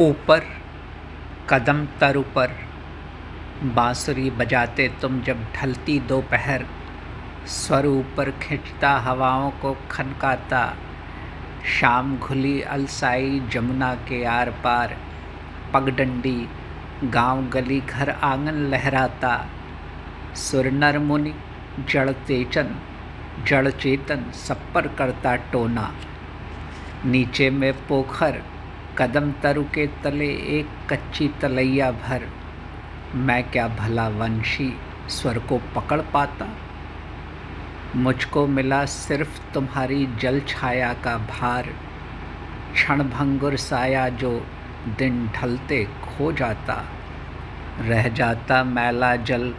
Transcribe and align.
ऊपर 0.00 0.44
कदम 1.50 1.86
तर 2.00 2.16
ऊपर 2.16 2.50
बांसुरी 3.64 4.30
बजाते 4.30 4.88
तुम 5.02 5.20
जब 5.20 5.36
ढलती 5.54 5.98
दोपहर, 6.00 6.64
स्वर 7.46 7.86
ऊपर 7.86 8.30
खिंचता, 8.30 8.90
हवाओं 8.98 9.50
को 9.50 9.76
खनकाता। 9.90 10.60
शाम 11.80 12.16
घुली 12.18 12.60
अलसाई 12.62 13.40
जमुना 13.52 13.94
के 13.94 14.24
आर 14.24 14.50
पार, 14.50 14.96
पगडंडी 15.74 16.48
गाँव 17.04 17.42
गली 17.48 17.80
घर 17.80 18.10
आँगन 18.10 18.60
लहराता। 18.70 19.46
सुर 20.34 20.70
नर 20.70 20.98
मुनि, 20.98 21.34
जड़ 21.90 22.10
तेचन 22.10 22.74
जड़ 23.48 23.68
चेतन 23.70 24.30
सब 24.34 24.72
पर 24.72 24.88
करता 24.88 25.34
टोना। 25.36 25.92
नीचे 27.04 27.50
में 27.50 27.72
पोखर 27.86 28.42
कदम 28.98 29.32
तरु 29.32 29.62
के 29.62 29.86
तले 29.86 30.28
एक 30.30 30.92
कच्ची 30.92 31.28
तलैया 31.28 31.90
भर। 31.90 32.22
मैं 33.14 33.50
क्या 33.50 33.68
भला 33.68 34.08
वंशी 34.08 34.76
स्वर 35.08 35.38
को 35.38 35.58
पकड़ 35.58 36.00
पाता? 36.00 36.48
मुझको 37.96 38.46
मिला 38.46 38.84
सिर्फ़ 38.84 39.52
तुम्हारी 39.54 40.06
जल 40.06 40.40
छाया 40.40 40.92
का 40.92 41.18
भार। 41.18 41.68
क्षण 42.72 43.02
भंगुर 43.02 43.56
साया 43.56 44.08
जो 44.08 44.46
दिन 44.98 45.28
ढलते 45.28 45.84
खो 45.84 46.32
जाता। 46.32 46.84
रह 47.80 48.08
जाता 48.08 48.64
मैला 48.64 49.16
जल, 49.16 49.50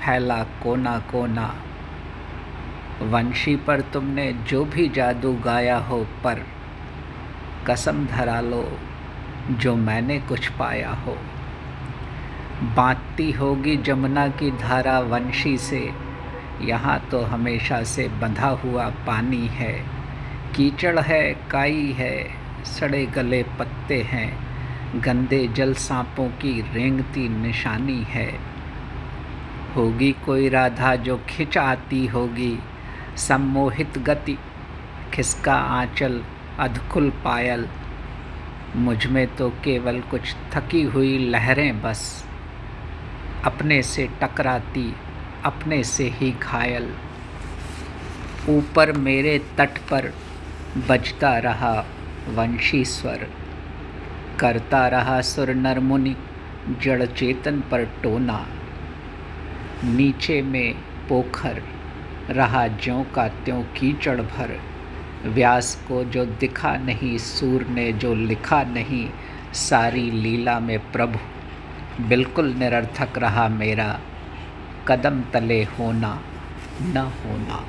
फैला 0.00 0.42
कोना 0.42 0.98
कोना। 0.98 1.54
वंशी 3.02 3.56
पर 3.56 3.80
तुमने 3.80 4.32
जो 4.32 4.64
भी 4.64 4.88
जादू 4.88 5.34
गाया 5.34 5.78
हो, 5.78 6.06
पर 6.24 6.57
कसम 7.66 8.06
धरा 8.06 8.40
लो, 8.40 8.78
जो 9.50 9.76
मैंने 9.76 10.18
कुछ 10.18 10.48
पाया 10.48 10.90
हो। 10.90 11.16
बांटती 12.62 13.30
होगी 13.32 13.76
जमुना 13.76 14.28
की 14.28 14.50
धारा 14.50 15.00
वंशी 15.00 15.58
से, 15.58 15.90
यहाँ 16.60 17.08
तो 17.10 17.20
हमेशा 17.20 17.82
से 17.82 18.08
बंधा 18.08 18.48
हुआ 18.48 18.88
पानी 18.88 19.46
है। 19.46 19.72
कीचड़ 20.56 20.98
है, 20.98 21.34
काई 21.50 21.92
है, 21.92 22.28
सड़े 22.64 23.06
गले 23.06 23.42
पत्ते 23.42 24.02
हैं, 24.02 24.38
गंदे 25.00 25.48
जल 25.48 25.74
सांपों 25.74 26.28
की 26.28 26.60
रेंगती 26.60 27.28
निशानी 27.28 28.02
है। 28.02 28.38
होगी 29.76 30.12
कोई 30.12 30.48
राधा 30.48 30.94
जो 30.94 31.20
खिंच 31.28 31.58
आती 31.58 32.06
होगी, 32.06 32.58
सम्मोहित 33.16 33.98
गति, 33.98 34.38
खिसका 35.14 35.54
आंचल 35.54 36.22
अधकुल 36.58 37.10
पायल। 37.10 37.68
मुझमें 38.76 39.36
तो 39.36 39.50
केवल 39.50 40.00
कुछ 40.00 40.34
थकी 40.54 40.82
हुई 40.82 41.18
लहरें 41.18 41.82
बस। 41.82 42.24
अपने 43.44 43.82
से 43.82 44.08
टकराती, 44.22 44.94
अपने 45.44 45.84
से 45.84 46.08
ही 46.08 46.30
घायल। 46.30 46.94
ऊपर 48.48 48.92
मेरे 48.92 49.38
तट 49.38 49.78
पर 49.78 50.12
बजता 50.88 51.38
रहा 51.38 51.84
वंशी 52.28 52.84
स्वर। 52.84 53.26
करता 54.40 54.88
रहा 54.88 55.20
सुर 55.20 55.50
नरमुनि 55.50 56.16
जड़ 56.82 57.06
चेतन 57.06 57.60
पर 57.60 57.84
टोना। 57.84 58.46
नीचे 59.84 60.42
में 60.42 60.74
पोखर, 61.08 61.62
रहा 62.30 62.66
ज्यों 62.66 63.04
का 63.04 63.28
त्यों 63.28 63.62
कीचड़ 63.62 64.20
भर। 64.20 64.60
व्यास 65.24 65.84
को 65.88 66.04
जो 66.04 66.24
दिखा 66.24 66.76
नहीं, 66.76 67.18
सूर 67.18 67.62
ने 67.62 67.92
जो 67.92 68.14
लिखा 68.14 68.62
नहीं, 68.62 69.10
सारी 69.54 70.10
लीला 70.10 70.60
में 70.60 70.92
प्रभु। 70.92 71.18
बिल्कुल 72.02 72.46
निरर्थक 72.46 73.18
रहा 73.18 73.48
मेरा। 73.48 74.00
कदम 74.88 75.22
तले 75.22 75.64
होना, 75.64 76.22
न 76.82 76.96
होना। 76.96 77.66